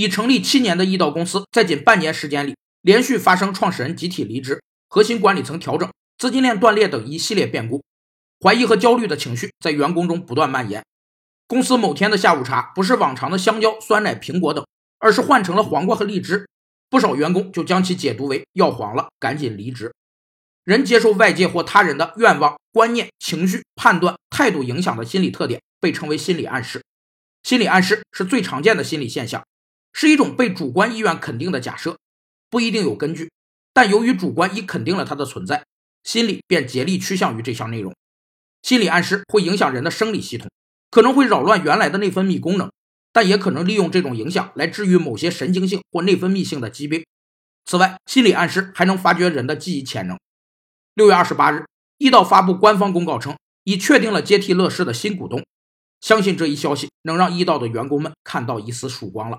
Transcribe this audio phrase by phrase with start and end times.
[0.00, 7.84] 已成立七年的易道公司在仅半年时间里，连续发生创始人集体离职、核心管理层调整、资金链断裂等一系列变故，
[8.42, 10.82] 怀疑和焦虑的情绪在员工中不断蔓延。
[11.46, 14.64] 公司某天的下午茶不是往常的香蕉、酸奶、苹果等，
[15.00, 16.48] 而是换成了黄瓜和荔枝。
[16.88, 19.92] 不少员工就将其解读为要黄了，赶紧离职。
[20.64, 26.82] 人接受外界或他人的愿望、观念、情绪、判断、态度影响的心理特点，被称为心理暗示。
[27.42, 29.42] 心理暗示是最常见的心理现象。
[29.92, 31.96] 是一种被主观意愿肯定的假设，
[32.48, 33.30] 不一定有根据，
[33.72, 35.64] 但由于主观已肯定了它的存在，
[36.02, 37.94] 心理便竭力趋向于这项内容。
[38.62, 40.50] 心理暗示会影响人的生理系统，
[40.90, 42.70] 可能会扰乱原来的内分泌功能，
[43.12, 47.04] 但也可能利用这种影响来治愈某些神经性或内分泌性的疾病。
[47.64, 50.18] 此外，心理暗示还能发掘人的记忆潜能。
[50.94, 51.64] 六月二十八日，
[51.98, 55.44] 易道发布官方公告称，已确定了接替乐视的新股东，
[56.00, 59.38] 相信这一消息能让易道的员工们看到一丝曙光了。